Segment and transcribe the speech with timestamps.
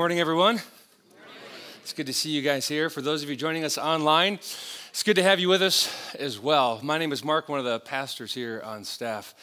[0.00, 0.58] Morning, everyone.
[1.82, 2.88] It's good to see you guys here.
[2.88, 4.36] For those of you joining us online,
[4.88, 6.80] it's good to have you with us as well.
[6.82, 9.34] My name is Mark, one of the pastors here on staff.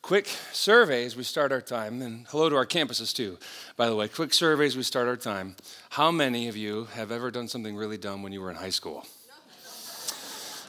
[0.00, 3.36] Quick surveys, we start our time, and hello to our campuses too,
[3.76, 4.08] by the way.
[4.08, 5.54] Quick surveys, we start our time.
[5.90, 8.70] How many of you have ever done something really dumb when you were in high
[8.70, 9.04] school?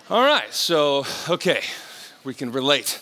[0.09, 1.61] All right, so, okay,
[2.27, 3.02] we can relate.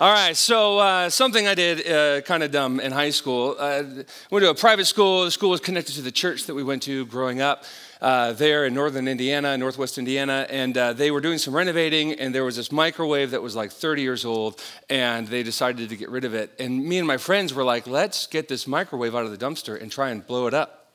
[0.00, 3.54] All right, so uh, something I did uh, kind of dumb in high school.
[3.56, 3.84] Uh,
[4.28, 5.24] went to a private school.
[5.24, 7.62] The school was connected to the church that we went to growing up
[8.00, 12.34] uh, there in northern Indiana, northwest Indiana, and uh, they were doing some renovating, and
[12.34, 16.10] there was this microwave that was like 30 years old, and they decided to get
[16.10, 16.50] rid of it.
[16.58, 19.80] And me and my friends were like, let's get this microwave out of the dumpster
[19.80, 20.88] and try and blow it up.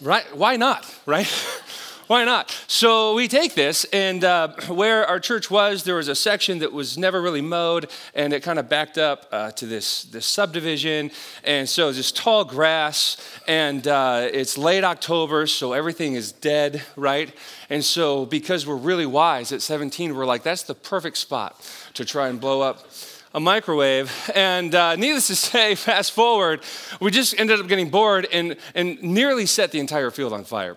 [0.00, 0.24] right?
[0.36, 0.86] Why not?
[1.06, 1.26] Right?
[2.06, 2.50] Why not?
[2.66, 6.70] So we take this, and uh, where our church was, there was a section that
[6.70, 11.10] was never really mowed, and it kind of backed up uh, to this, this subdivision.
[11.44, 13.16] And so this tall grass,
[13.48, 17.32] and uh, it's late October, so everything is dead, right?
[17.70, 21.58] And so because we're really wise at 17, we're like, that's the perfect spot
[21.94, 22.86] to try and blow up
[23.32, 24.12] a microwave.
[24.34, 26.60] And uh, needless to say, fast forward,
[27.00, 30.76] we just ended up getting bored and, and nearly set the entire field on fire.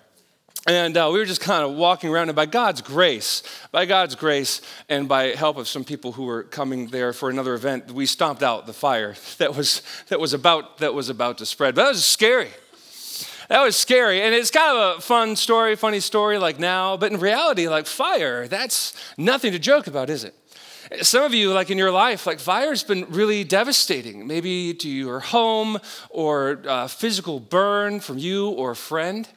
[0.67, 4.15] And uh, we were just kind of walking around, and by God's grace, by God's
[4.15, 8.05] grace, and by help of some people who were coming there for another event, we
[8.05, 11.73] stomped out the fire that was, that was, about, that was about to spread.
[11.73, 12.49] But that was scary.
[13.47, 14.21] That was scary.
[14.21, 17.85] And it's kind of a fun story, funny story like now, but in reality, like
[17.85, 20.35] fire, that's nothing to joke about, is it?
[21.01, 25.21] Some of you, like in your life, like fire's been really devastating, maybe to your
[25.21, 29.29] home or uh, physical burn from you or a friend.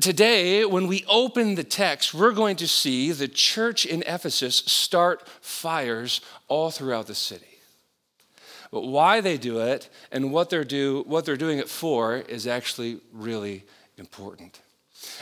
[0.00, 5.28] Today, when we open the text, we're going to see the church in Ephesus start
[5.42, 7.44] fires all throughout the city.
[8.70, 12.46] But why they do it and what they're, do, what they're doing it for is
[12.46, 13.64] actually really
[13.98, 14.62] important.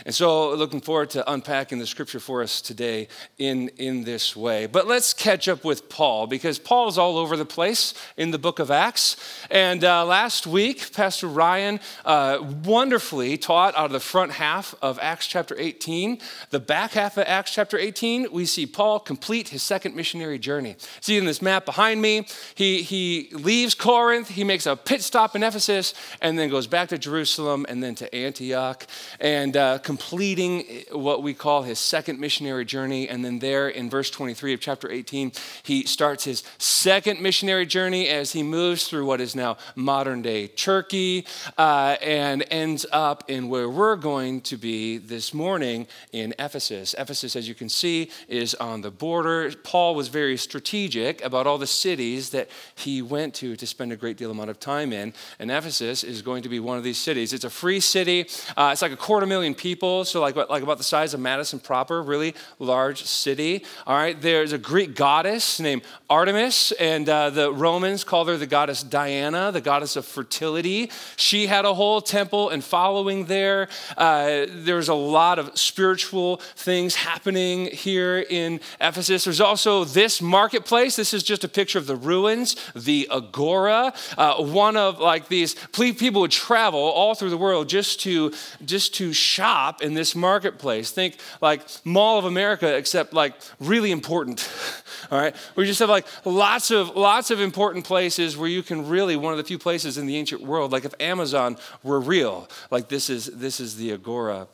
[0.05, 3.09] And so, looking forward to unpacking the scripture for us today
[3.39, 4.67] in, in this way.
[4.67, 8.59] But let's catch up with Paul because Paul's all over the place in the book
[8.59, 9.17] of Acts.
[9.51, 14.99] And uh, last week, Pastor Ryan uh, wonderfully taught out of the front half of
[15.01, 16.19] Acts chapter 18.
[16.51, 20.77] The back half of Acts chapter 18, we see Paul complete his second missionary journey.
[21.01, 25.37] See in this map behind me, he, he leaves Corinth, he makes a pit stop
[25.37, 28.87] in Ephesus, and then goes back to Jerusalem and then to Antioch.
[29.21, 33.09] And uh, completing what we call his second missionary journey.
[33.09, 35.32] And then, there in verse 23 of chapter 18,
[35.62, 40.47] he starts his second missionary journey as he moves through what is now modern day
[40.47, 41.26] Turkey
[41.59, 46.94] uh, and ends up in where we're going to be this morning in Ephesus.
[46.98, 49.53] Ephesus, as you can see, is on the border.
[49.62, 53.97] Paul was very strategic about all the cities that he went to to spend a
[53.97, 55.12] great deal amount of time in.
[55.38, 57.32] And Ephesus is going to be one of these cities.
[57.32, 60.62] It's a free city, uh, it's like a quarter million people people, so like, like
[60.62, 63.65] about the size of Madison proper, really large city.
[63.87, 68.47] All right, there's a Greek goddess named Artemis, and uh, the Romans called her the
[68.47, 70.91] goddess Diana, the goddess of fertility.
[71.16, 73.69] She had a whole temple and following there.
[73.97, 79.25] Uh, there's a lot of spiritual things happening here in Ephesus.
[79.25, 80.97] There's also this marketplace.
[80.97, 83.94] This is just a picture of the ruins, the Agora.
[84.19, 88.33] Uh, one of like these people would travel all through the world just to
[88.65, 90.91] just to shop in this marketplace.
[90.91, 94.49] Think like Mall of America, except like really important.
[95.11, 98.89] All right, we just have like lots of lots of important places where you can
[98.89, 100.73] really one of the few places in the ancient world.
[100.73, 104.47] Like if Amazon were real, like this is this is the Agora.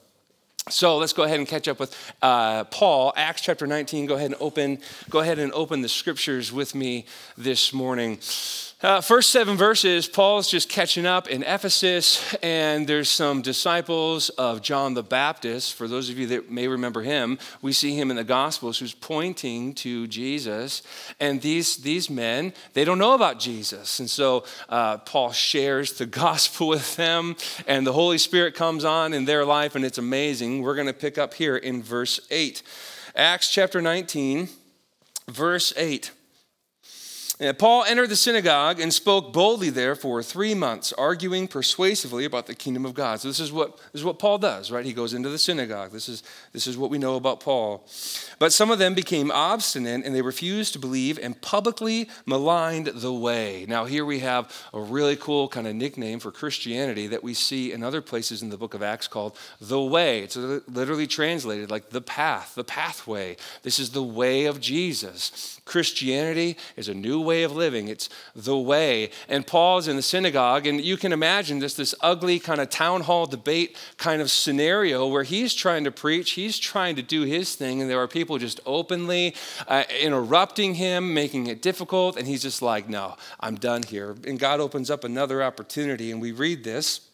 [0.68, 4.06] So let's go ahead and catch up with uh, Paul, Acts chapter 19.
[4.06, 4.78] Go ahead and open.
[5.08, 8.18] Go ahead and open the scriptures with me this morning.
[8.82, 14.60] Uh, first seven verses, Paul's just catching up in Ephesus, and there's some disciples of
[14.60, 15.72] John the Baptist.
[15.72, 18.92] For those of you that may remember him, we see him in the Gospels who's
[18.92, 20.82] pointing to Jesus.
[21.18, 23.98] And these, these men, they don't know about Jesus.
[23.98, 27.36] And so uh, Paul shares the gospel with them,
[27.66, 30.60] and the Holy Spirit comes on in their life, and it's amazing.
[30.60, 32.62] We're going to pick up here in verse 8.
[33.14, 34.50] Acts chapter 19,
[35.28, 36.10] verse 8.
[37.58, 42.54] Paul entered the synagogue and spoke boldly there for three months, arguing persuasively about the
[42.54, 43.20] kingdom of God.
[43.20, 44.86] So this is what this is what Paul does, right?
[44.86, 45.92] He goes into the synagogue.
[45.92, 46.22] This is
[46.54, 47.86] this is what we know about Paul.
[48.38, 53.12] But some of them became obstinate and they refused to believe and publicly maligned the
[53.12, 53.66] way.
[53.68, 57.70] Now here we have a really cool kind of nickname for Christianity that we see
[57.70, 60.20] in other places in the book of Acts called the way.
[60.20, 63.36] It's literally translated like the path, the pathway.
[63.62, 65.60] This is the way of Jesus.
[65.66, 69.10] Christianity is a new way of living, it's the way.
[69.28, 73.02] And Paul's in the synagogue, and you can imagine this, this ugly kind of town
[73.02, 77.54] hall debate kind of scenario where he's trying to preach, he's trying to do his
[77.54, 79.34] thing, and there are people just openly
[79.68, 84.16] uh, interrupting him, making it difficult, and he's just like, no, I'm done here.
[84.26, 87.05] And God opens up another opportunity, and we read this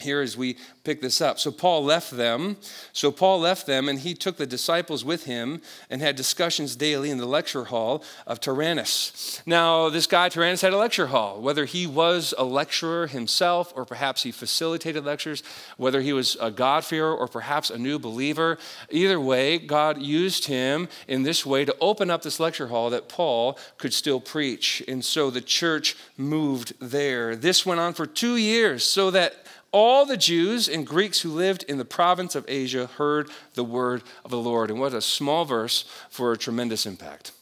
[0.00, 1.38] here as we pick this up.
[1.38, 2.58] So Paul left them.
[2.92, 7.10] So Paul left them and he took the disciples with him and had discussions daily
[7.10, 9.42] in the lecture hall of Tyrannus.
[9.46, 11.40] Now, this guy Tyrannus had a lecture hall.
[11.40, 15.42] Whether he was a lecturer himself or perhaps he facilitated lectures,
[15.76, 18.58] whether he was a God-fearer or perhaps a new believer,
[18.90, 23.08] either way, God used him in this way to open up this lecture hall that
[23.08, 24.82] Paul could still preach.
[24.86, 27.34] And so the church moved there.
[27.34, 29.34] This went on for 2 years so that
[29.76, 34.02] all the Jews and Greeks who lived in the province of Asia heard the word
[34.24, 34.70] of the Lord.
[34.70, 37.32] And what a small verse for a tremendous impact.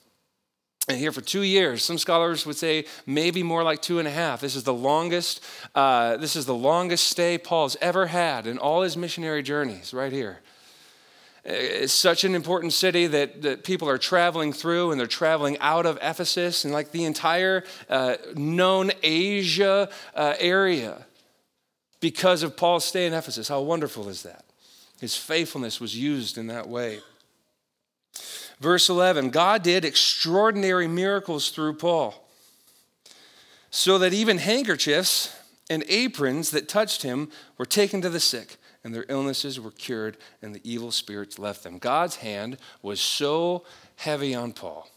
[0.89, 4.11] And here for two years, some scholars would say maybe more like two and a
[4.11, 4.41] half.
[4.41, 5.45] This is the longest.
[5.77, 9.95] Uh, this is the longest stay Paul's ever had in all his missionary journeys.
[9.95, 10.41] Right here,
[11.45, 15.87] it's such an important city that, that people are traveling through, and they're traveling out
[15.87, 21.07] of Ephesus and like the entire uh, known Asia uh, area
[22.05, 23.49] because of Paul's stay in Ephesus.
[23.49, 24.45] How wonderful is that?
[25.01, 27.01] His faithfulness was used in that way.
[28.61, 32.29] Verse 11 God did extraordinary miracles through Paul,
[33.71, 35.35] so that even handkerchiefs
[35.71, 40.19] and aprons that touched him were taken to the sick, and their illnesses were cured,
[40.43, 41.79] and the evil spirits left them.
[41.79, 43.65] God's hand was so
[43.97, 44.91] heavy on Paul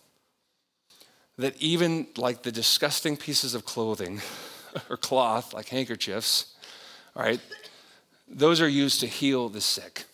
[1.37, 4.21] that even like the disgusting pieces of clothing
[4.89, 6.53] or cloth, like handkerchiefs,
[7.17, 7.41] all right?
[8.27, 10.05] Those are used to heal the sick.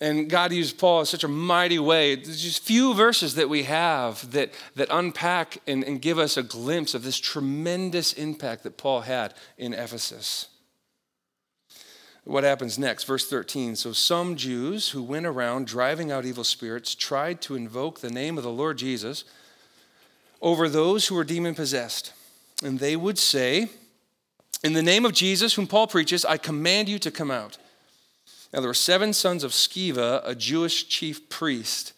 [0.00, 2.14] And God used Paul in such a mighty way.
[2.14, 6.42] There's just few verses that we have that, that unpack and, and give us a
[6.42, 10.48] glimpse of this tremendous impact that Paul had in Ephesus.
[12.22, 13.04] What happens next?
[13.04, 13.74] Verse 13.
[13.74, 18.36] So some Jews who went around driving out evil spirits tried to invoke the name
[18.36, 19.24] of the Lord Jesus
[20.40, 22.12] over those who were demon possessed.
[22.62, 23.70] And they would say,
[24.64, 27.58] in the name of Jesus, whom Paul preaches, I command you to come out.
[28.52, 31.92] Now, there were seven sons of Sceva, a Jewish chief priest,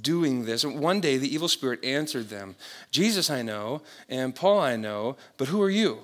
[0.00, 0.64] doing this.
[0.64, 2.56] And one day the evil spirit answered them
[2.90, 6.00] Jesus I know, and Paul I know, but who are you?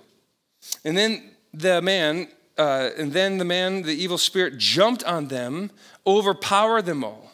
[0.84, 2.28] And then the man,
[2.58, 5.70] uh, and then the man, the evil spirit, jumped on them,
[6.06, 7.30] overpowered them all.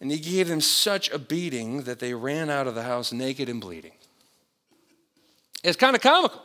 [0.00, 3.48] And he gave them such a beating that they ran out of the house naked
[3.48, 3.92] and bleeding.
[5.64, 6.42] It's kind of comical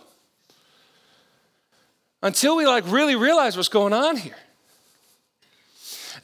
[2.23, 4.33] until we like really realize what's going on here.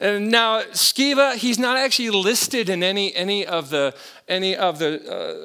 [0.02, 3.94] And now Sceva, he's not actually listed in any, any of the,
[4.26, 4.98] any of the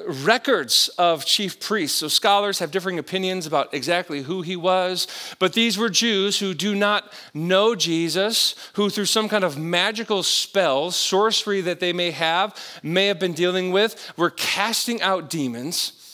[0.08, 1.98] uh, records of chief priests.
[1.98, 5.08] So scholars have differing opinions about exactly who he was.
[5.38, 10.22] But these were Jews who do not know Jesus, who through some kind of magical
[10.22, 16.05] spell, sorcery that they may have, may have been dealing with, were casting out demons.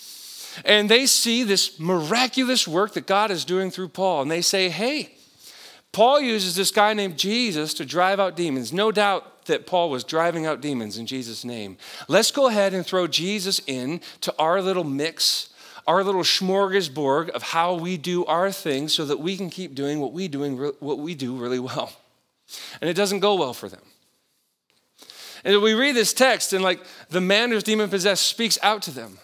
[0.64, 4.22] And they see this miraculous work that God is doing through Paul.
[4.22, 5.14] And they say, hey,
[5.92, 8.72] Paul uses this guy named Jesus to drive out demons.
[8.72, 11.76] No doubt that Paul was driving out demons in Jesus' name.
[12.08, 15.50] Let's go ahead and throw Jesus in to our little mix,
[15.86, 20.00] our little smorgasbord of how we do our thing so that we can keep doing
[20.00, 21.92] what we doing what we do really well.
[22.80, 23.82] And it doesn't go well for them.
[25.44, 26.80] And we read this text, and like
[27.10, 29.18] the man who's demon possessed speaks out to them.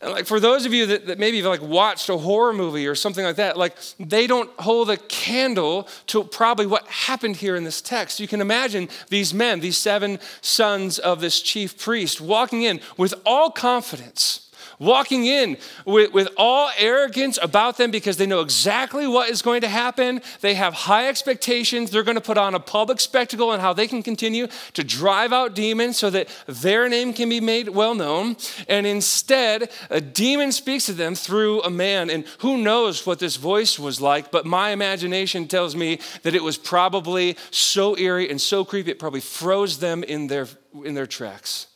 [0.00, 2.86] And like for those of you that, that maybe have like watched a horror movie
[2.86, 7.56] or something like that, like they don't hold a candle to probably what happened here
[7.56, 8.20] in this text.
[8.20, 13.14] You can imagine these men, these seven sons of this chief priest, walking in with
[13.26, 14.47] all confidence
[14.78, 19.60] walking in with, with all arrogance about them because they know exactly what is going
[19.62, 20.20] to happen.
[20.40, 21.90] They have high expectations.
[21.90, 25.32] They're going to put on a public spectacle and how they can continue to drive
[25.32, 28.36] out demons so that their name can be made well known.
[28.68, 32.10] And instead, a demon speaks to them through a man.
[32.10, 36.42] And who knows what this voice was like, but my imagination tells me that it
[36.42, 40.46] was probably so eerie and so creepy, it probably froze them in their,
[40.84, 41.66] in their tracks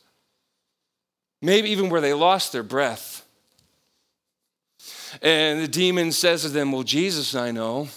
[1.43, 3.25] maybe even where they lost their breath.
[5.21, 7.89] And the demon says to them, Well, Jesus, I know.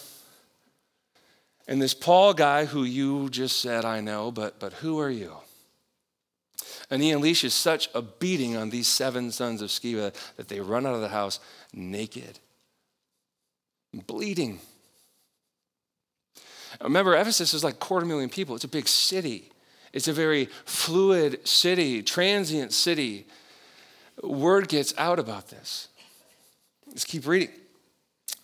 [1.67, 5.33] And this Paul guy who you just said, I know, but, but who are you?
[6.91, 10.87] And he unleashes such a beating on these seven sons of Sceva that they run
[10.87, 11.41] out of the house
[11.73, 12.39] naked,
[14.07, 14.61] bleeding.
[16.81, 18.55] Remember, Ephesus is like quarter million people.
[18.55, 19.51] It's a big city.
[19.97, 23.27] It's a very fluid city, transient city.
[24.23, 25.89] word gets out about this.
[26.87, 27.49] Let's keep reading.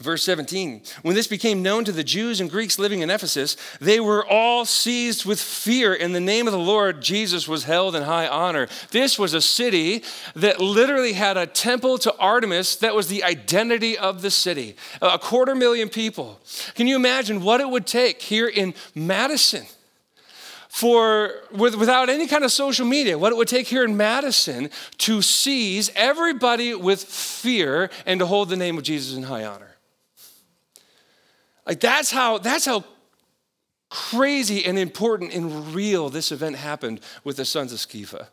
[0.00, 4.00] Verse 17 When this became known to the Jews and Greeks living in Ephesus, they
[4.00, 5.92] were all seized with fear.
[5.92, 8.66] In the name of the Lord, Jesus was held in high honor.
[8.90, 10.04] This was a city
[10.34, 14.74] that literally had a temple to Artemis that was the identity of the city.
[15.02, 16.40] A quarter million people.
[16.76, 19.66] Can you imagine what it would take here in Madison?
[20.72, 24.70] For with, without any kind of social media, what it would take here in Madison
[24.96, 29.76] to seize everybody with fear and to hold the name of Jesus in high honor.
[31.66, 32.84] Like that's how that's how
[33.90, 38.28] crazy and important and real this event happened with the sons of Sceva.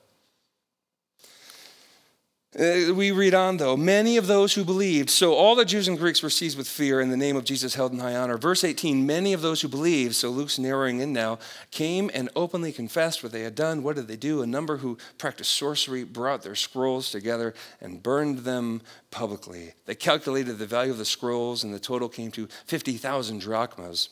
[2.57, 5.99] Uh, we read on though, many of those who believed, so all the Jews and
[5.99, 8.39] Greeks were seized with fear and the name of Jesus held in high honor.
[8.39, 11.37] Verse 18, many of those who believed, so Luke's narrowing in now,
[11.69, 13.83] came and openly confessed what they had done.
[13.83, 14.41] What did they do?
[14.41, 19.73] A number who practiced sorcery brought their scrolls together and burned them publicly.
[19.85, 24.09] They calculated the value of the scrolls and the total came to 50,000 drachmas.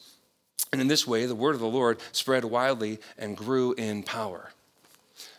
[0.72, 4.52] And in this way, the word of the Lord spread widely and grew in power.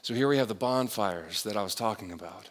[0.03, 2.49] So here we have the bonfires that I was talking about.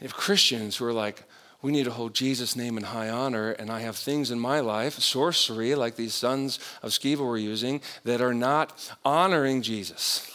[0.00, 1.24] Have Christians who are like,
[1.62, 4.60] we need to hold Jesus' name in high honor, and I have things in my
[4.60, 10.26] life, sorcery, like these sons of Sceva were using, that are not honoring Jesus.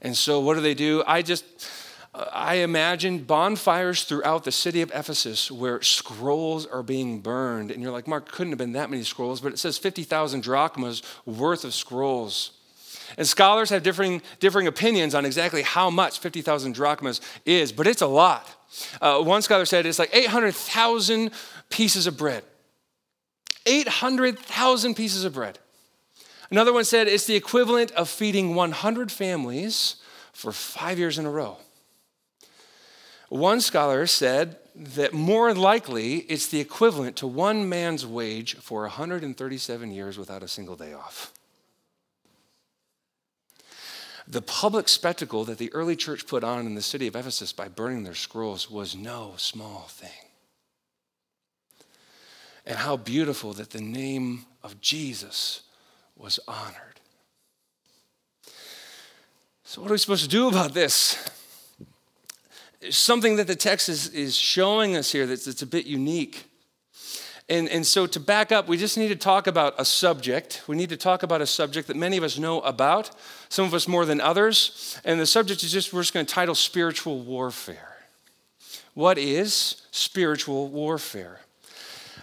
[0.00, 1.02] And so, what do they do?
[1.06, 1.44] I just,
[2.14, 7.70] uh, I imagine bonfires throughout the city of Ephesus where scrolls are being burned.
[7.70, 11.02] And you're like, Mark, couldn't have been that many scrolls, but it says 50,000 drachmas
[11.26, 12.52] worth of scrolls.
[13.16, 18.02] And scholars have differing, differing opinions on exactly how much 50,000 drachmas is, but it's
[18.02, 18.50] a lot.
[19.00, 21.30] Uh, one scholar said it's like 800,000
[21.68, 22.44] pieces of bread.
[23.66, 25.58] 800,000 pieces of bread.
[26.50, 29.96] Another one said it's the equivalent of feeding 100 families
[30.32, 31.56] for five years in a row.
[33.28, 39.90] One scholar said that more likely it's the equivalent to one man's wage for 137
[39.90, 41.33] years without a single day off.
[44.26, 47.68] The public spectacle that the early church put on in the city of Ephesus by
[47.68, 50.08] burning their scrolls was no small thing.
[52.64, 55.62] And how beautiful that the name of Jesus
[56.16, 57.00] was honored.
[59.64, 61.18] So, what are we supposed to do about this?
[62.90, 66.44] Something that the text is, is showing us here that's, that's a bit unique.
[67.48, 70.62] And, and so, to back up, we just need to talk about a subject.
[70.66, 73.10] We need to talk about a subject that many of us know about,
[73.50, 74.98] some of us more than others.
[75.04, 77.94] And the subject is just, we're just going to title Spiritual Warfare.
[78.94, 81.40] What is spiritual warfare?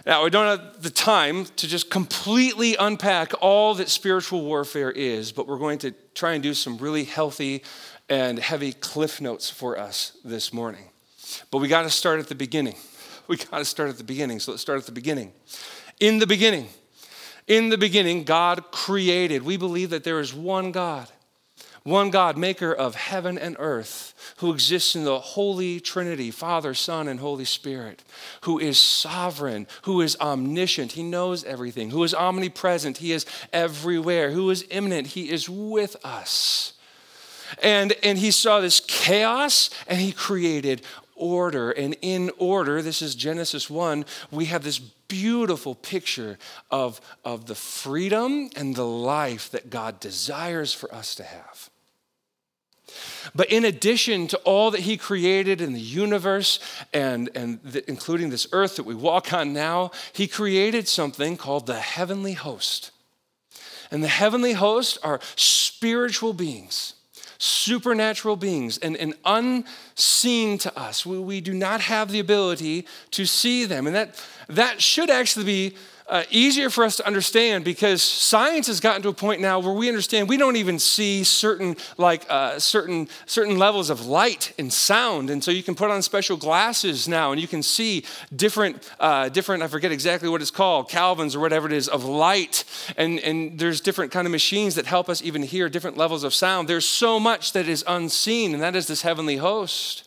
[0.04, 5.30] Now, we don't have the time to just completely unpack all that spiritual warfare is,
[5.30, 7.62] but we're going to try and do some really healthy
[8.08, 10.88] and heavy cliff notes for us this morning.
[11.52, 12.76] But we got to start at the beginning
[13.28, 14.40] we got to start at the beginning.
[14.40, 15.32] So let's start at the beginning.
[16.00, 16.68] In the beginning,
[17.46, 19.42] in the beginning, God created.
[19.42, 21.08] We believe that there is one God,
[21.82, 27.08] one God, maker of heaven and earth, who exists in the Holy Trinity, Father, Son,
[27.08, 28.04] and Holy Spirit,
[28.42, 34.30] who is sovereign, who is omniscient, He knows everything, who is omnipresent, He is everywhere,
[34.30, 36.74] who is immanent, He is with us.
[37.60, 40.82] And, and he saw this chaos and he created
[41.16, 41.70] order.
[41.70, 46.38] And in order, this is Genesis 1, we have this beautiful picture
[46.70, 51.70] of, of the freedom and the life that God desires for us to have.
[53.34, 56.58] But in addition to all that He created in the universe
[56.92, 61.66] and, and the, including this earth that we walk on now, He created something called
[61.66, 62.90] the heavenly host.
[63.90, 66.94] And the heavenly host are spiritual beings
[67.42, 71.04] supernatural beings and, and unseen to us.
[71.04, 73.88] We, we do not have the ability to see them.
[73.88, 75.76] And that, that should actually be
[76.12, 79.72] uh, easier for us to understand because science has gotten to a point now where
[79.72, 84.70] we understand we don't even see certain like uh, certain certain levels of light and
[84.70, 85.30] sound.
[85.30, 88.04] And so you can put on special glasses now and you can see
[88.36, 92.04] different uh, different i forget exactly what it's called calvins or whatever it is of
[92.04, 92.64] light.
[92.98, 96.34] And and there's different kind of machines that help us even hear different levels of
[96.34, 96.68] sound.
[96.68, 100.04] There's so much that is unseen and that is this heavenly host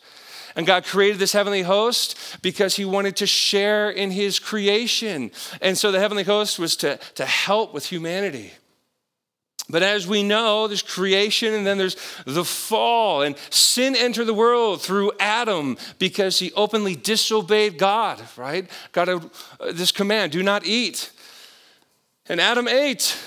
[0.56, 5.30] and God created this heavenly host because he wanted to share in his creation.
[5.60, 8.52] And so the heavenly host was to, to help with humanity.
[9.68, 14.34] But as we know, there's creation and then there's the fall, and sin entered the
[14.34, 18.70] world through Adam because he openly disobeyed God, right?
[18.92, 19.20] God, uh,
[19.72, 21.10] this command do not eat.
[22.28, 23.18] And Adam ate.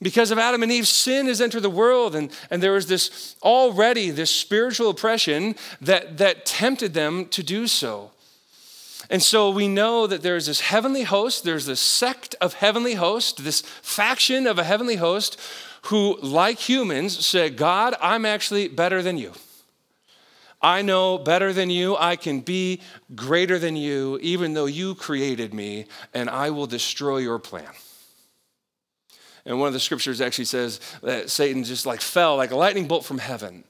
[0.00, 3.34] Because of Adam and Eve, sin has entered the world, and, and there was this
[3.42, 8.12] already this spiritual oppression that, that tempted them to do so.
[9.10, 13.42] And so we know that there's this heavenly host, there's this sect of heavenly host,
[13.42, 15.40] this faction of a heavenly host
[15.86, 19.32] who, like humans, say, God, I'm actually better than you.
[20.60, 21.96] I know better than you.
[21.96, 22.82] I can be
[23.14, 27.70] greater than you, even though you created me, and I will destroy your plan.
[29.48, 32.86] And one of the scriptures actually says that Satan just like fell like a lightning
[32.86, 33.64] bolt from heaven.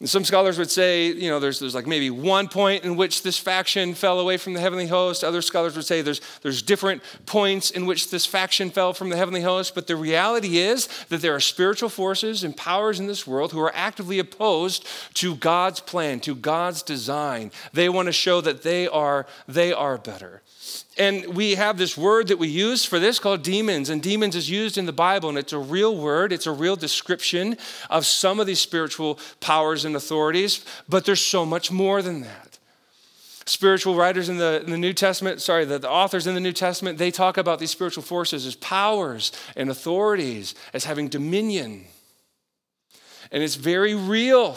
[0.00, 3.22] And some scholars would say, you know, there's, there's like maybe one point in which
[3.22, 5.22] this faction fell away from the heavenly host.
[5.22, 9.16] Other scholars would say there's, there's different points in which this faction fell from the
[9.16, 9.76] heavenly host.
[9.76, 13.60] But the reality is that there are spiritual forces and powers in this world who
[13.60, 17.52] are actively opposed to God's plan, to God's design.
[17.72, 20.42] They want to show that they are, they are better.
[20.96, 23.90] And we have this word that we use for this called demons.
[23.90, 26.76] And demons is used in the Bible, and it's a real word, it's a real
[26.76, 27.56] description
[27.90, 32.58] of some of these spiritual powers and authorities, but there's so much more than that.
[33.46, 36.52] Spiritual writers in the, in the New Testament, sorry, the, the authors in the New
[36.52, 41.84] Testament, they talk about these spiritual forces as powers and authorities, as having dominion.
[43.30, 44.56] And it's very real.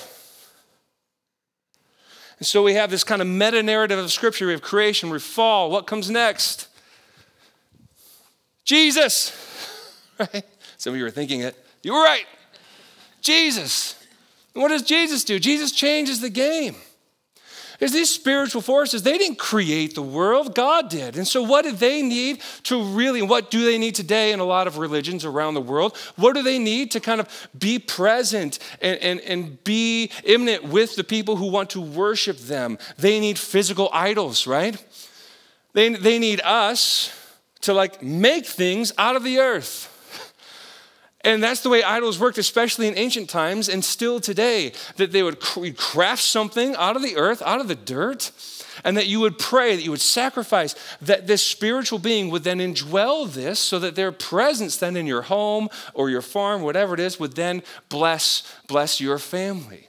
[2.39, 4.45] And so we have this kind of meta narrative of Scripture.
[4.45, 5.71] We have creation, we fall.
[5.71, 6.67] What comes next?
[8.63, 9.33] Jesus.
[10.19, 10.43] Right?
[10.77, 11.55] Some of you are thinking it.
[11.83, 12.25] You were right.
[13.21, 14.03] Jesus.
[14.55, 15.37] And what does Jesus do?
[15.37, 16.75] Jesus changes the game.
[17.79, 21.15] Is these spiritual forces, they didn't create the world, God did.
[21.15, 24.43] And so, what do they need to really, what do they need today in a
[24.43, 25.95] lot of religions around the world?
[26.15, 30.95] What do they need to kind of be present and, and, and be imminent with
[30.95, 32.79] the people who want to worship them?
[32.97, 34.83] They need physical idols, right?
[35.73, 37.13] They, they need us
[37.61, 39.93] to like make things out of the earth.
[41.27, 45.21] And that's the way idols worked, especially in ancient times and still today, that they
[45.21, 48.31] would craft something out of the earth, out of the dirt,
[48.85, 52.59] and that you would pray, that you would sacrifice, that this spiritual being would then
[52.59, 56.99] indwell this so that their presence then in your home or your farm, whatever it
[57.01, 59.86] is, would then bless, bless your family.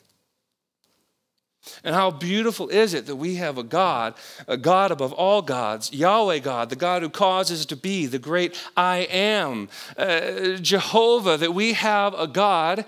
[1.85, 4.15] And how beautiful is it that we have a God,
[4.47, 8.59] a God above all gods, Yahweh God, the God who causes to be, the great
[8.77, 12.85] I am, uh, Jehovah, that we have a God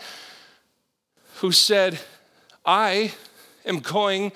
[1.36, 1.98] who said,
[2.64, 3.12] I
[3.64, 4.32] am going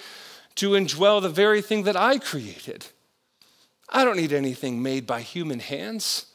[0.56, 2.86] to indwell the very thing that I created.
[3.88, 6.26] I don't need anything made by human hands.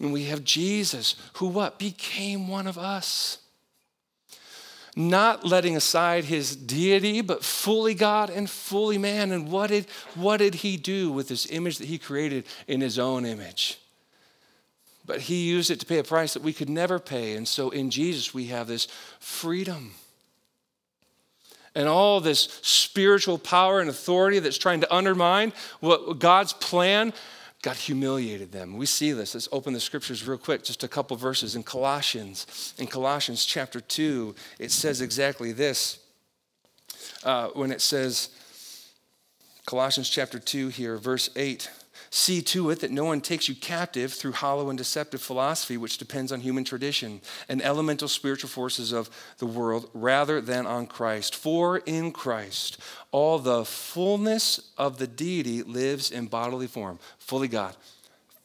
[0.00, 1.78] And we have Jesus, who what?
[1.78, 3.38] Became one of us
[4.96, 9.32] not letting aside his deity, but fully God and fully man.
[9.32, 12.98] And what did, what did he do with this image that he created in his
[12.98, 13.78] own image?
[15.06, 17.34] But he used it to pay a price that we could never pay.
[17.34, 18.88] And so in Jesus, we have this
[19.20, 19.92] freedom.
[21.74, 27.12] And all this spiritual power and authority that's trying to undermine what God's plan
[27.62, 28.76] God humiliated them.
[28.76, 29.34] We see this.
[29.34, 31.56] Let's open the scriptures real quick, just a couple verses.
[31.56, 35.98] In Colossians, in Colossians chapter 2, it says exactly this.
[37.24, 38.30] Uh, when it says,
[39.66, 41.68] Colossians chapter 2 here, verse 8
[42.10, 45.98] See to it that no one takes you captive through hollow and deceptive philosophy, which
[45.98, 51.34] depends on human tradition and elemental spiritual forces of the world, rather than on Christ.
[51.34, 52.78] For in Christ,
[53.10, 57.76] all the fullness of the deity lives in bodily form, fully God,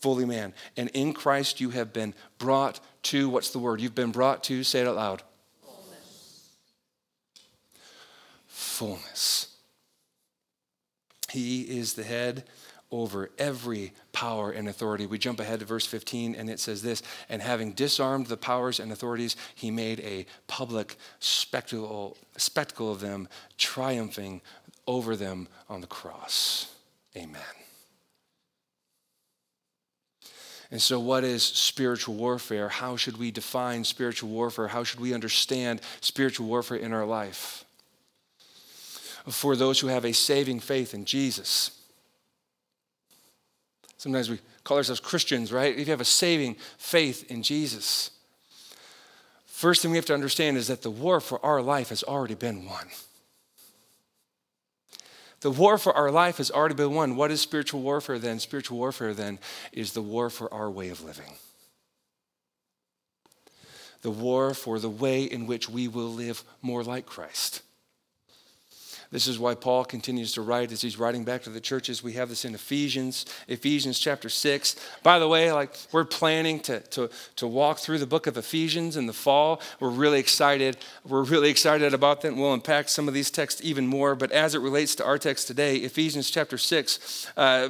[0.02, 0.54] fully man.
[0.76, 3.80] And in Christ, you have been brought to what's the word?
[3.80, 5.24] You've been brought to, say it out loud.
[5.62, 6.56] Fullness.
[8.48, 9.48] Fullness.
[11.30, 12.44] He is the head
[12.94, 15.08] over every power and authority.
[15.08, 18.80] We jump ahead to verse 15 and it says this And having disarmed the powers
[18.80, 23.28] and authorities, he made a public spectacle, spectacle of them,
[23.58, 24.42] triumphing
[24.86, 26.72] over them on the cross.
[27.18, 27.42] Amen.
[30.70, 32.70] And so, what is spiritual warfare?
[32.70, 34.68] How should we define spiritual warfare?
[34.68, 37.66] How should we understand spiritual warfare in our life?
[39.30, 41.83] For those who have a saving faith in Jesus,
[44.04, 45.72] Sometimes we call ourselves Christians, right?
[45.72, 48.12] If you have a saving faith in Jesus,
[49.46, 52.36] first thing we have to understand is that the war for our life has already
[52.36, 52.88] been won.
[55.40, 57.16] The war for our life has already been won.
[57.16, 58.40] What is spiritual warfare then?
[58.40, 59.40] Spiritual warfare then
[59.72, 61.36] is the war for our way of living.
[64.02, 67.62] The war for the way in which we will live more like Christ
[69.14, 72.02] This is why Paul continues to write as he's writing back to the churches.
[72.02, 74.76] We have this in Ephesians, Ephesians chapter 6.
[75.04, 78.98] By the way, like we're planning to, to, to walk through the book of Ephesians
[78.98, 79.62] in the fall.
[79.80, 80.78] We're really excited.
[81.08, 82.30] We're really excited about that.
[82.30, 84.16] And We'll unpack some of these texts even more.
[84.16, 87.70] But as it relates to our text today, Ephesians chapter 6, uh,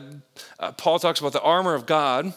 [0.61, 2.33] uh, Paul talks about the armor of God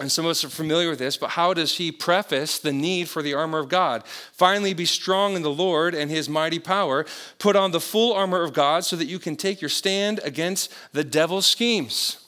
[0.00, 3.08] and some of us are familiar with this, but how does he preface the need
[3.08, 4.02] for the armor of God?
[4.32, 7.04] Finally, be strong in the Lord and his mighty power.
[7.38, 10.72] Put on the full armor of God so that you can take your stand against
[10.92, 12.26] the devil's schemes.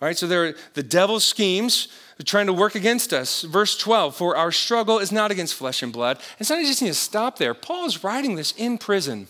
[0.00, 1.88] All right, so there are the devil's schemes
[2.24, 3.42] trying to work against us.
[3.42, 6.20] Verse 12, for our struggle is not against flesh and blood.
[6.38, 7.54] And so I just need to stop there.
[7.54, 9.26] Paul is writing this in prison.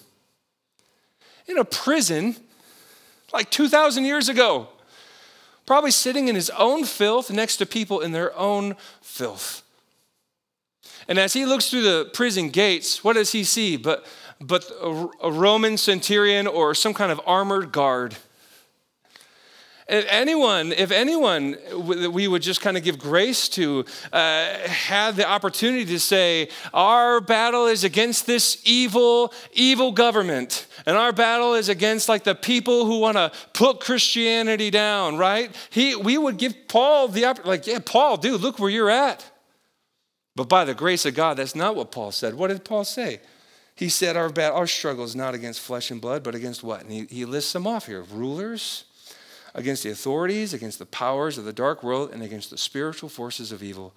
[1.47, 2.37] In a prison
[3.33, 4.69] like 2,000 years ago
[5.71, 9.63] probably sitting in his own filth next to people in their own filth.
[11.07, 14.05] And as he looks through the prison gates, what does he see but,
[14.41, 18.17] but a, a Roman centurion or some kind of armored guard?
[19.91, 25.29] If anyone, if anyone we would just kind of give grace to, uh, had the
[25.29, 31.69] opportunity to say, our battle is against this evil, evil government, and our battle is
[31.69, 35.53] against like the people who want to put Christianity down, right?
[35.71, 39.29] He, we would give Paul the opportunity, like, yeah, Paul, dude, look where you're at.
[40.37, 42.35] But by the grace of God, that's not what Paul said.
[42.35, 43.21] What did Paul say?
[43.75, 46.83] He said, our, battle, our struggle is not against flesh and blood, but against what?
[46.83, 48.85] And he, he lists them off here rulers
[49.55, 53.53] against the authorities, against the powers of the dark world, and against the spiritual forces
[53.53, 53.95] of evil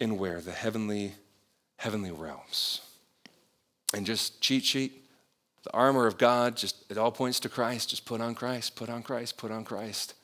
[0.00, 0.40] in where?
[0.40, 1.14] The heavenly,
[1.76, 2.80] heavenly realms.
[3.94, 5.04] And just cheat sheet,
[5.62, 7.90] the armor of God, just it all points to Christ.
[7.90, 10.14] Just put on Christ, put on Christ, put on Christ.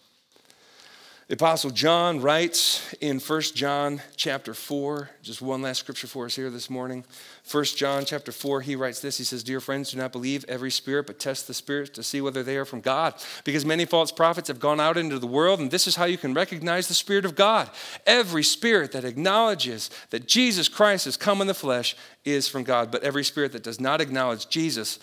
[1.26, 6.36] The Apostle John writes in 1 John chapter 4, just one last scripture for us
[6.36, 7.02] here this morning.
[7.50, 9.16] 1 John chapter 4, he writes this.
[9.16, 12.20] He says, Dear friends, do not believe every spirit, but test the spirits to see
[12.20, 13.14] whether they are from God.
[13.44, 16.18] Because many false prophets have gone out into the world, and this is how you
[16.18, 17.70] can recognize the Spirit of God.
[18.06, 22.90] Every spirit that acknowledges that Jesus Christ has come in the flesh is from God,
[22.90, 24.98] but every spirit that does not acknowledge Jesus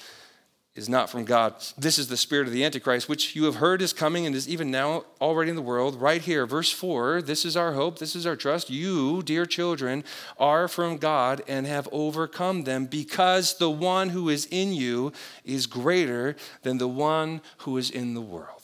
[0.73, 1.55] is not from God.
[1.77, 4.47] This is the spirit of the Antichrist, which you have heard is coming and is
[4.47, 5.99] even now already in the world.
[5.99, 8.69] Right here, verse 4 this is our hope, this is our trust.
[8.69, 10.03] You, dear children,
[10.39, 15.11] are from God and have overcome them because the one who is in you
[15.43, 18.60] is greater than the one who is in the world.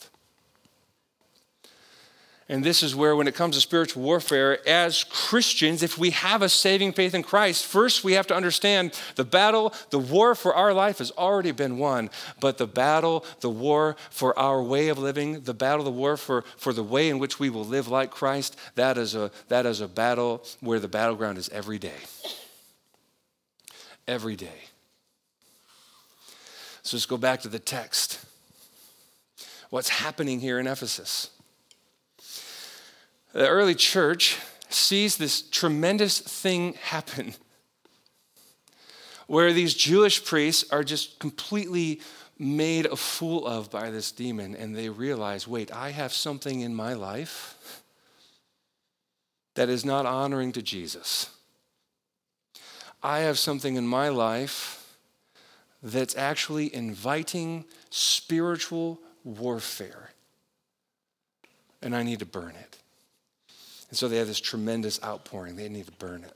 [2.50, 6.40] And this is where, when it comes to spiritual warfare, as Christians, if we have
[6.40, 10.54] a saving faith in Christ, first we have to understand the battle, the war for
[10.54, 12.08] our life has already been won.
[12.40, 16.42] But the battle, the war for our way of living, the battle, the war for,
[16.56, 19.82] for the way in which we will live like Christ, that is, a, that is
[19.82, 22.00] a battle where the battleground is every day.
[24.06, 24.64] Every day.
[26.82, 28.24] So let's go back to the text.
[29.68, 31.28] What's happening here in Ephesus?
[33.38, 34.36] The early church
[34.68, 37.34] sees this tremendous thing happen
[39.28, 42.00] where these Jewish priests are just completely
[42.36, 46.74] made a fool of by this demon, and they realize wait, I have something in
[46.74, 47.84] my life
[49.54, 51.30] that is not honoring to Jesus.
[53.04, 54.98] I have something in my life
[55.80, 60.10] that's actually inviting spiritual warfare,
[61.80, 62.78] and I need to burn it.
[63.88, 65.56] And so they have this tremendous outpouring.
[65.56, 66.34] They need to burn it.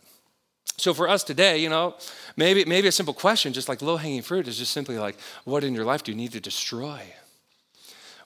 [0.78, 1.94] So for us today, you know,
[2.36, 5.64] maybe, maybe a simple question, just like low hanging fruit, is just simply like, what
[5.64, 7.02] in your life do you need to destroy?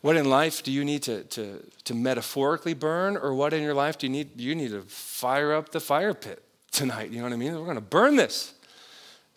[0.01, 3.17] What in life do you need to, to, to metaphorically burn?
[3.17, 6.15] Or what in your life do you need, you need to fire up the fire
[6.15, 7.11] pit tonight?
[7.11, 7.53] You know what I mean?
[7.55, 8.55] We're going to burn this.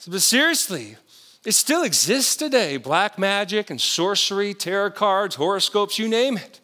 [0.08, 0.96] But seriously,
[1.44, 6.60] it still exists today black magic and sorcery, tarot cards, horoscopes, you name it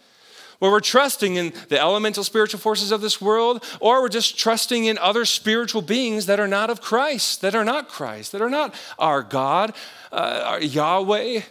[0.60, 4.86] where we're trusting in the elemental spiritual forces of this world, or we're just trusting
[4.86, 8.50] in other spiritual beings that are not of Christ, that are not Christ, that are
[8.50, 9.74] not our God,
[10.12, 11.42] uh, our Yahweh.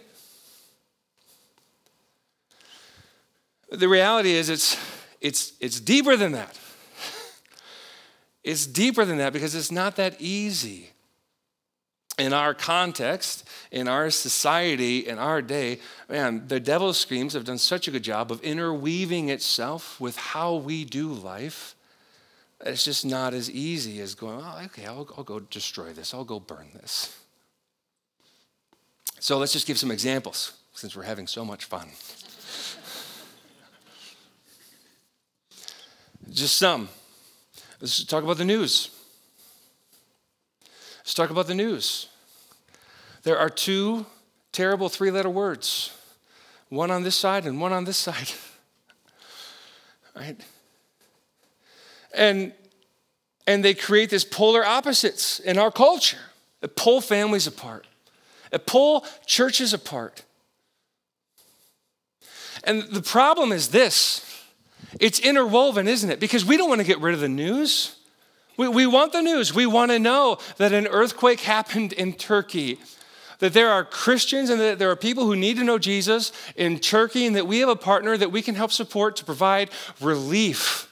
[3.71, 4.77] The reality is, it's,
[5.21, 6.57] it's, it's deeper than that.
[8.43, 10.91] It's deeper than that because it's not that easy
[12.17, 17.57] in our context, in our society, in our day, man, the devil's schemes have done
[17.57, 21.75] such a good job of interweaving itself with how we do life.
[22.61, 26.23] It's just not as easy as going, oh, okay, I'll, I'll go destroy this, I'll
[26.23, 27.17] go burn this.
[29.19, 31.89] So let's just give some examples since we're having so much fun.
[36.31, 36.89] just some.
[37.81, 38.94] Let's talk about the news.
[41.05, 42.07] Let's talk about the news.
[43.21, 44.07] There are two
[44.51, 45.91] terrible three letter words
[46.69, 48.31] one on this side and one on this side.
[50.15, 50.35] right?
[52.15, 52.53] And,
[53.45, 56.17] and they create these polar opposites in our culture
[56.61, 57.85] that pull families apart,
[58.49, 60.23] that pull churches apart.
[62.63, 64.25] And the problem is this
[64.99, 66.19] it's interwoven, isn't it?
[66.19, 67.94] Because we don't want to get rid of the news.
[68.57, 69.53] We, we want the news.
[69.53, 72.79] We want to know that an earthquake happened in Turkey,
[73.39, 76.79] that there are Christians and that there are people who need to know Jesus in
[76.79, 80.89] Turkey, and that we have a partner that we can help support to provide relief.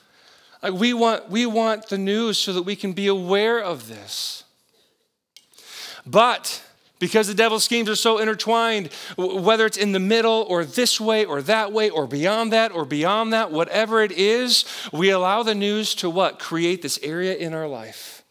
[0.62, 4.44] Like we want, we want the news so that we can be aware of this.
[6.06, 6.62] But
[7.04, 11.26] because the devil's schemes are so intertwined, whether it's in the middle or this way
[11.26, 14.64] or that way or beyond that or beyond that, whatever it is,
[14.94, 16.40] we allow the news to what?
[16.40, 18.24] Create this area in our life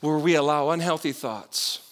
[0.00, 1.83] where we allow unhealthy thoughts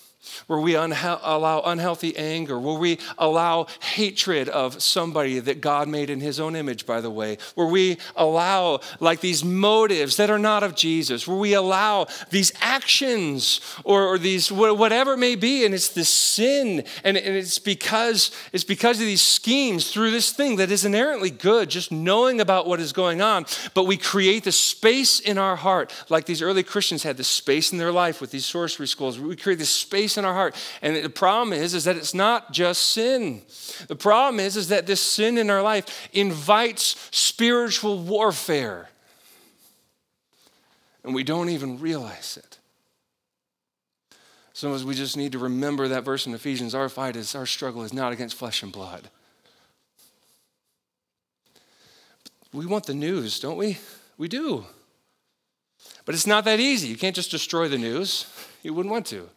[0.53, 6.11] where we unha- allow unhealthy anger, where we allow hatred of somebody that God made
[6.11, 10.39] in his own image, by the way, where we allow like these motives that are
[10.39, 15.65] not of Jesus, where we allow these actions or, or these whatever it may be,
[15.65, 20.33] and it's this sin, and, and it's because it's because of these schemes through this
[20.33, 24.45] thing that is inherently good, just knowing about what is going on, but we create
[24.45, 28.21] the space in our heart, like these early Christians had the space in their life
[28.21, 29.19] with these sorcery schools.
[29.19, 30.42] We create this space in our heart.
[30.81, 33.43] And the problem is, is that it's not just sin.
[33.89, 38.89] The problem is, is that this sin in our life invites spiritual warfare.
[41.05, 42.59] And we don't even realize it.
[44.53, 47.83] Sometimes we just need to remember that verse in Ephesians our fight is, our struggle
[47.83, 49.09] is not against flesh and blood.
[52.53, 53.79] We want the news, don't we?
[54.19, 54.67] We do.
[56.05, 56.89] But it's not that easy.
[56.89, 58.27] You can't just destroy the news.
[58.63, 59.29] You wouldn't want to.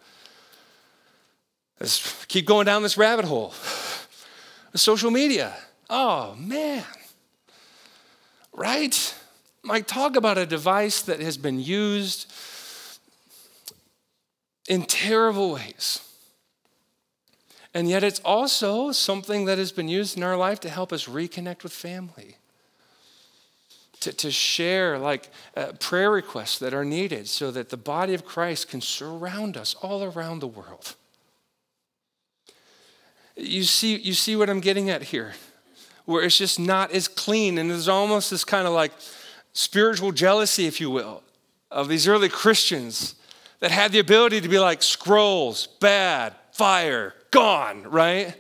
[1.80, 3.54] Let's keep going down this rabbit hole.
[4.76, 5.54] Social media.
[5.90, 6.84] Oh, man.
[8.54, 9.14] Right?
[9.64, 12.32] Like, talk about a device that has been used
[14.68, 16.02] in terrible ways.
[17.74, 21.08] And yet, it's also something that has been used in our life to help us
[21.08, 22.38] reconnect with family,
[24.00, 28.24] to, to share like uh, prayer requests that are needed so that the body of
[28.24, 30.96] Christ can surround us all around the world.
[33.36, 35.34] You see, you see what I'm getting at here?
[36.06, 38.92] Where it's just not as clean, and there's almost this kind of like
[39.54, 41.24] spiritual jealousy, if you will,
[41.72, 43.16] of these early Christians
[43.60, 48.36] that had the ability to be like scrolls, bad, fire, gone, right?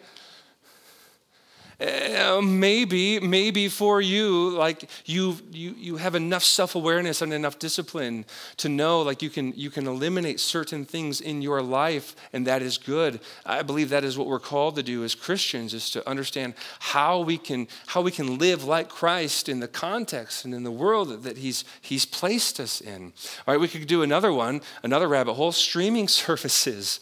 [1.79, 8.25] Uh, maybe, maybe for you, like you, you, you have enough self-awareness and enough discipline
[8.57, 12.61] to know, like you can, you can eliminate certain things in your life, and that
[12.61, 13.19] is good.
[13.45, 17.19] I believe that is what we're called to do as Christians, is to understand how
[17.19, 21.23] we can, how we can live like Christ in the context and in the world
[21.23, 23.13] that He's, He's placed us in.
[23.47, 26.99] All right, we could do another one, another rabbit hole: streaming services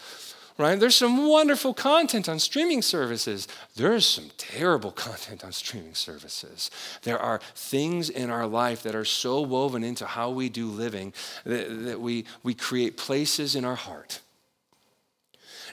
[0.58, 0.80] right?
[0.80, 3.48] There's some wonderful content on streaming services.
[3.76, 6.70] There's some terrible content on streaming services.
[7.04, 11.14] There are things in our life that are so woven into how we do living
[11.46, 14.20] that, that we, we create places in our heart.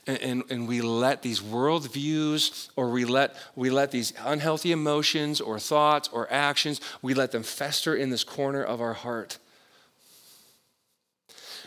[0.07, 5.43] And, and, and, we let these worldviews or we let, we let these unhealthy emotions
[5.43, 9.39] or thoughts or actions, we let them fester in this corner of our heart.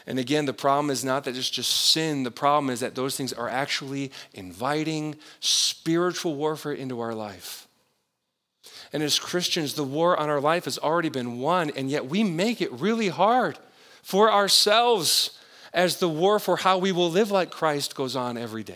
[0.06, 2.24] And again, the problem is not that it's just sin.
[2.24, 7.68] The problem is that those things are actually inviting spiritual warfare into our life.
[8.92, 12.24] And as Christians, the war on our life has already been won, and yet we
[12.24, 13.58] make it really hard
[14.02, 15.39] for ourselves
[15.74, 18.76] as the war for how we will live like Christ goes on every day.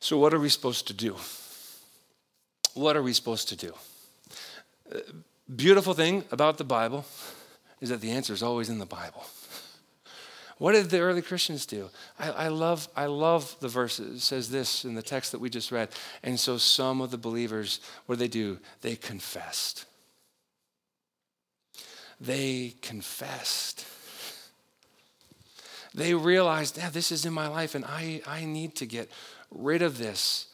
[0.00, 1.16] So, what are we supposed to do?
[2.74, 3.74] What are we supposed to do?
[4.92, 4.98] Uh,
[5.54, 7.04] beautiful thing about the Bible
[7.80, 9.24] is that the answer is always in the Bible.
[10.58, 11.88] What did the early Christians do?
[12.18, 13.98] I, I, love, I love the verse.
[13.98, 15.88] It says this in the text that we just read.
[16.22, 18.58] And so some of the believers, what did they do?
[18.82, 19.86] They confessed.
[22.20, 23.86] They confessed.
[25.94, 29.10] They realized, yeah, this is in my life and I, I need to get
[29.50, 30.48] rid of this.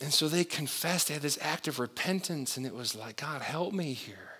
[0.00, 1.08] And so they confessed.
[1.08, 4.33] They had this act of repentance, and it was like, God, help me here.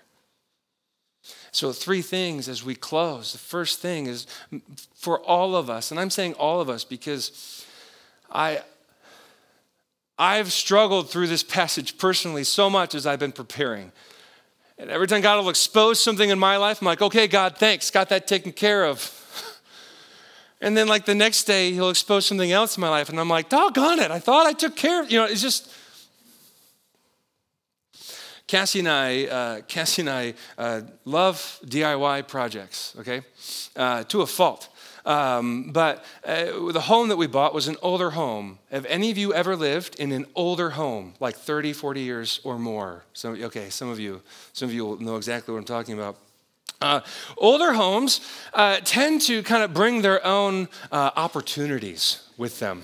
[1.55, 3.31] So, three things as we close.
[3.31, 4.27] The first thing is
[4.93, 7.65] for all of us, and I'm saying all of us because
[8.29, 8.61] I,
[10.19, 13.93] I've struggled through this passage personally so much as I've been preparing.
[14.77, 17.89] And every time God will expose something in my life, I'm like, okay, God, thanks,
[17.89, 19.21] got that taken care of.
[20.61, 23.09] And then, like, the next day, he'll expose something else in my life.
[23.09, 25.71] And I'm like, doggone it, I thought I took care of You know, it's just.
[28.55, 33.21] Cassie and I, uh, Cassie and I uh, love DIY projects, okay,
[33.75, 34.69] uh, to a fault.
[35.05, 38.59] Um, but uh, the home that we bought was an older home.
[38.71, 42.57] Have any of you ever lived in an older home, like 30, 40 years or
[42.57, 43.03] more?
[43.11, 44.21] Some, okay, some of you,
[44.53, 46.15] some of you will know exactly what I'm talking about.
[46.79, 47.01] Uh,
[47.35, 48.21] older homes
[48.53, 52.83] uh, tend to kind of bring their own uh, opportunities with them,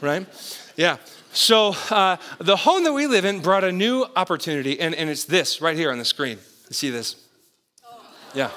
[0.00, 0.26] right?
[0.74, 0.96] Yeah.
[1.32, 5.24] So uh, the home that we live in brought a new opportunity, and, and it's
[5.24, 6.38] this right here on the screen.
[6.68, 7.16] You see this?
[8.34, 8.50] Yeah.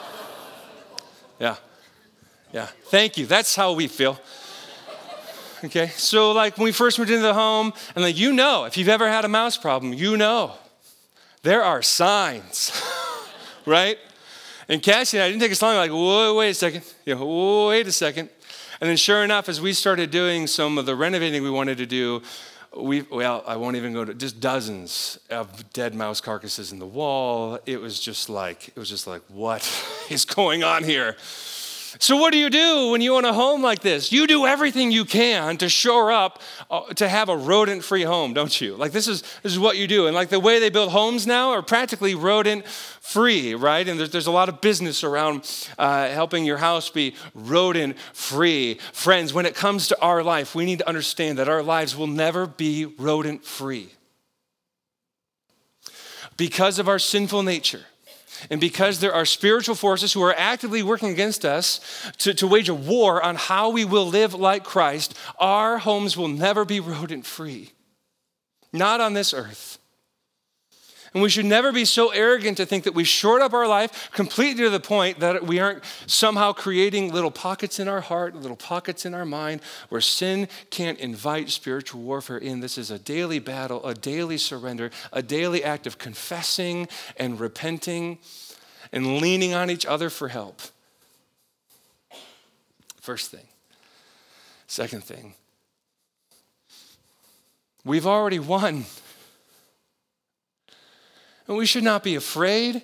[1.39, 1.55] Yeah.
[2.51, 2.67] Yeah.
[2.85, 3.25] Thank you.
[3.25, 4.19] That's how we feel.
[5.63, 5.87] Okay.
[5.95, 8.89] So, like, when we first moved into the home, and like, you know, if you've
[8.89, 10.53] ever had a mouse problem, you know
[11.43, 12.71] there are signs,
[13.65, 13.97] right?
[14.67, 16.83] And Cassie and I didn't take us long, like, whoa, wait a second.
[17.05, 18.29] You know, wait a second.
[18.81, 21.85] And then, sure enough, as we started doing some of the renovating we wanted to
[21.85, 22.21] do,
[22.75, 26.85] we well, I won't even go to just dozens of dead mouse carcasses in the
[26.85, 27.59] wall.
[27.65, 29.61] It was just like it was just like what
[30.09, 31.15] is going on here?
[31.99, 34.11] So, what do you do when you own a home like this?
[34.11, 38.33] You do everything you can to shore up uh, to have a rodent free home,
[38.33, 38.75] don't you?
[38.75, 40.07] Like, this is, this is what you do.
[40.07, 43.87] And, like, the way they build homes now are practically rodent free, right?
[43.87, 48.79] And there's, there's a lot of business around uh, helping your house be rodent free.
[48.91, 52.07] Friends, when it comes to our life, we need to understand that our lives will
[52.07, 53.89] never be rodent free
[56.37, 57.85] because of our sinful nature
[58.49, 61.79] and because there are spiritual forces who are actively working against us
[62.17, 66.27] to, to wage a war on how we will live like Christ, our homes will
[66.27, 67.71] never be rodent free.
[68.71, 69.79] Not on this earth.
[71.15, 74.11] And we should never be so arrogant to think that we short up our life
[74.11, 78.57] completely to the point that we aren't somehow creating little pockets in our heart, little
[78.57, 82.59] pockets in our mind where sin can't invite spiritual warfare in.
[82.59, 88.17] This is a daily battle, a daily surrender, a daily act of confessing and repenting
[88.91, 90.59] and leaning on each other for help.
[92.99, 93.47] First thing.
[94.67, 95.35] Second thing.
[97.85, 98.83] We've already won.
[101.47, 102.81] And we should not be afraid.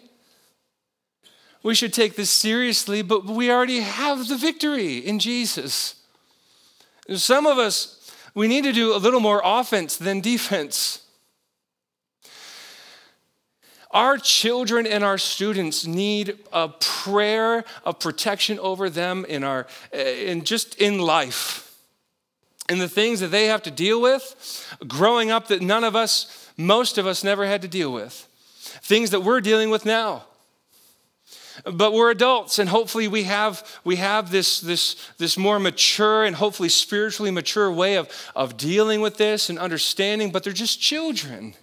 [1.64, 5.96] We should take this seriously, but we already have the victory in Jesus.
[7.16, 11.04] Some of us, we need to do a little more offense than defense.
[13.92, 20.30] Our children and our students need a prayer of protection over them in our eh,
[20.32, 21.68] in just in life.
[22.70, 26.50] In the things that they have to deal with growing up that none of us,
[26.56, 28.30] most of us never had to deal with
[28.82, 30.24] things that we're dealing with now.
[31.66, 36.36] But we're adults and hopefully we have we have this this this more mature and
[36.36, 41.54] hopefully spiritually mature way of of dealing with this and understanding but they're just children.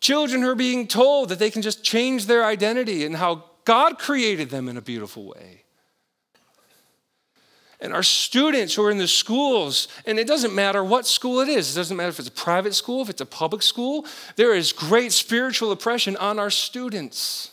[0.00, 3.98] Children who are being told that they can just change their identity and how god
[3.98, 5.65] created them in a beautiful way
[7.80, 11.48] and our students who are in the schools, and it doesn't matter what school it
[11.48, 14.54] is, it doesn't matter if it's a private school, if it's a public school, there
[14.54, 17.50] is great spiritual oppression on our students.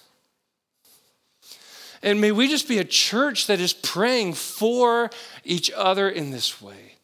[2.02, 5.10] And may we just be a church that is praying for
[5.44, 6.96] each other in this way.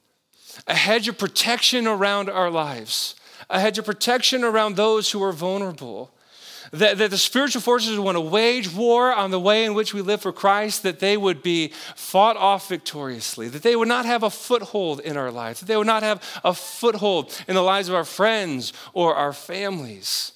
[0.67, 3.15] A hedge of protection around our lives,
[3.49, 6.11] a hedge of protection around those who are vulnerable
[6.71, 10.01] that, that the spiritual forces want to wage war on the way in which we
[10.01, 14.23] live for Christ, that they would be fought off victoriously, that they would not have
[14.23, 17.89] a foothold in our lives, that they would not have a foothold in the lives
[17.89, 20.33] of our friends or our families.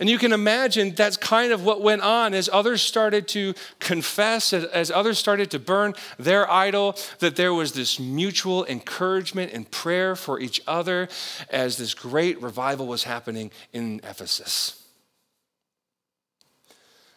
[0.00, 4.52] And you can imagine that's kind of what went on as others started to confess,
[4.52, 10.14] as others started to burn their idol, that there was this mutual encouragement and prayer
[10.14, 11.08] for each other
[11.50, 14.86] as this great revival was happening in Ephesus.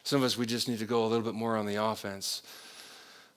[0.03, 2.41] Some of us, we just need to go a little bit more on the offense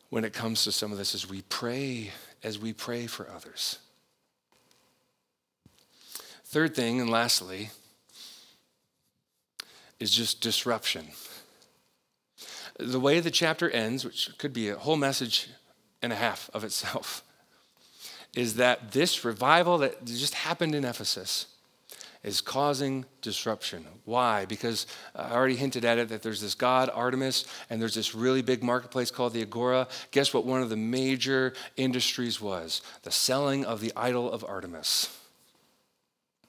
[0.09, 2.12] when it comes to some of this as we pray,
[2.43, 3.79] as we pray for others.
[6.47, 7.71] Third thing, and lastly,
[10.01, 11.09] is just disruption.
[12.79, 15.49] The way the chapter ends, which could be a whole message
[16.03, 17.23] and a half of itself,
[18.35, 21.47] is that this revival that just happened in Ephesus
[22.25, 23.85] is causing disruption.
[24.07, 24.47] Why?
[24.47, 28.41] Because I already hinted at it that there's this god Artemis and there's this really
[28.41, 29.87] big marketplace called the Agora.
[30.11, 32.81] Guess what one of the major industries was?
[33.03, 35.17] The selling of the idol of Artemis.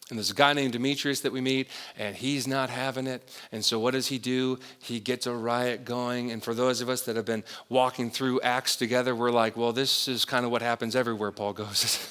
[0.09, 3.27] And there's a guy named Demetrius that we meet, and he's not having it.
[3.51, 4.59] And so, what does he do?
[4.77, 6.31] He gets a riot going.
[6.31, 9.73] And for those of us that have been walking through Acts together, we're like, well,
[9.73, 12.07] this is kind of what happens everywhere Paul goes,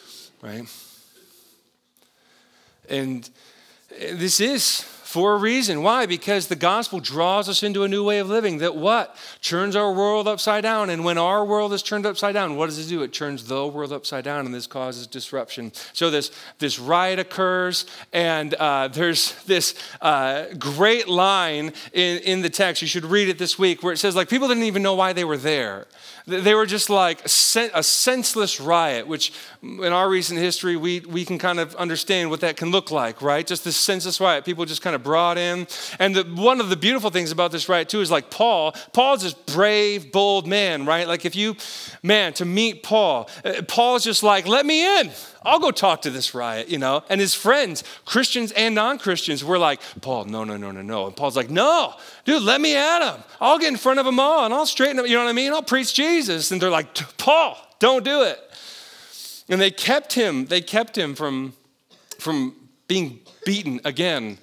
[0.42, 0.66] right?
[2.88, 3.28] And
[3.98, 4.84] this is
[5.16, 5.82] for a reason.
[5.82, 6.04] Why?
[6.04, 9.16] Because the gospel draws us into a new way of living that what?
[9.40, 10.90] Turns our world upside down.
[10.90, 13.02] And when our world is turned upside down, what does it do?
[13.02, 15.72] It turns the world upside down, and this causes disruption.
[15.94, 22.50] So this, this riot occurs, and uh, there's this uh, great line in, in the
[22.50, 22.82] text.
[22.82, 25.14] You should read it this week where it says, like, people didn't even know why
[25.14, 25.86] they were there.
[26.28, 31.38] They were just like a senseless riot, which in our recent history, we, we can
[31.38, 33.46] kind of understand what that can look like, right?
[33.46, 34.44] Just this senseless riot.
[34.44, 35.68] People just kind of brought in.
[36.00, 38.72] And the, one of the beautiful things about this riot, too, is like Paul.
[38.92, 41.06] Paul's this brave, bold man, right?
[41.06, 41.54] Like if you,
[42.02, 45.12] man, to meet Paul, uh, Paul's just like, let me in.
[45.46, 47.04] I'll go talk to this riot, you know?
[47.08, 51.06] And his friends, Christians and non Christians, were like, Paul, no, no, no, no, no.
[51.06, 51.94] And Paul's like, no,
[52.24, 53.22] dude, let me at him.
[53.40, 55.34] I'll get in front of them all and I'll straighten them, you know what I
[55.34, 55.52] mean?
[55.52, 56.50] I'll preach Jesus.
[56.50, 58.40] And they're like, Paul, don't do it.
[59.48, 61.52] And they kept him, they kept him from,
[62.18, 62.54] from
[62.88, 64.38] being beaten again.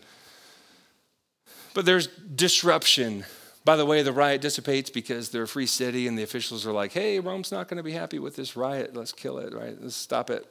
[1.73, 3.25] But there's disruption.
[3.65, 6.73] By the way, the riot dissipates because they're a free city and the officials are
[6.73, 8.95] like, hey, Rome's not going to be happy with this riot.
[8.95, 9.75] Let's kill it, right?
[9.81, 10.45] Let's stop it.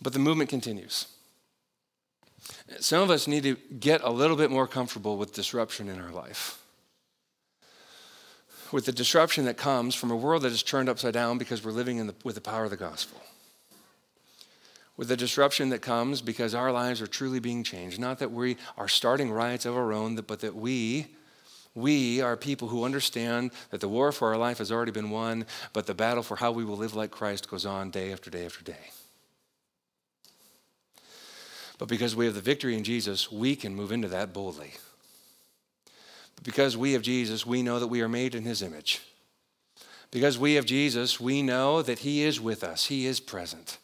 [0.00, 1.06] But the movement continues.
[2.80, 6.10] Some of us need to get a little bit more comfortable with disruption in our
[6.10, 6.62] life.
[8.72, 11.72] With the disruption that comes from a world that is turned upside down because we're
[11.72, 13.20] living the, with the power of the gospel.
[14.98, 17.98] With the disruption that comes because our lives are truly being changed.
[17.98, 21.06] Not that we are starting riots of our own, but that we,
[21.74, 25.46] we are people who understand that the war for our life has already been won,
[25.72, 28.44] but the battle for how we will live like Christ goes on day after day
[28.44, 28.90] after day.
[31.78, 34.72] But because we have the victory in Jesus, we can move into that boldly.
[36.34, 39.00] But because we have Jesus, we know that we are made in his image.
[40.10, 43.78] Because we have Jesus, we know that he is with us, he is present.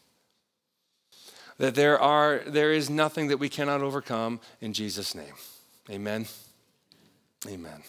[1.58, 5.34] That there are there is nothing that we cannot overcome in Jesus name.
[5.90, 6.26] Amen.
[7.48, 7.82] Amen.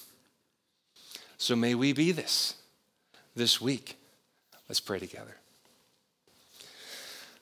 [1.38, 2.56] So may we be this
[3.36, 3.98] this week.
[4.70, 5.38] Let's pray together.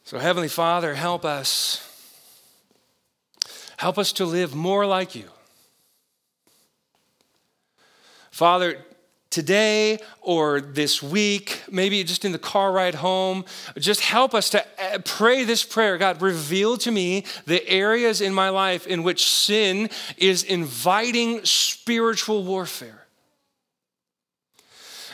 [0.05, 1.89] So Heavenly Father, help us
[3.83, 5.29] Help us to live more like you.
[8.31, 8.77] Father,
[9.33, 13.43] today or this week, maybe just in the car ride home,
[13.77, 15.97] just help us to uh, pray this prayer.
[15.97, 22.43] God, reveal to me the areas in my life in which sin is inviting spiritual
[22.43, 22.99] warfare.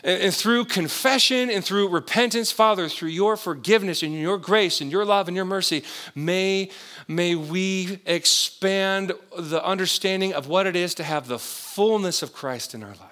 [0.01, 5.03] And, through confession and through repentance, Father, through your forgiveness and your grace and your
[5.03, 5.83] love and your mercy,
[6.15, 6.69] may,
[7.05, 12.73] may we expand the understanding of what it is to have the fullness of Christ
[12.73, 13.08] in our life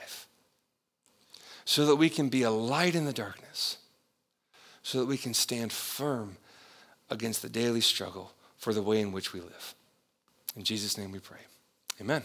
[1.67, 3.75] so that we can be a light in the darkness,
[4.83, 6.37] so that we can stand firm
[7.09, 9.75] against the daily struggle for the way in which we live.
[10.55, 11.41] In Jesus' name we pray.
[11.99, 12.23] Amen.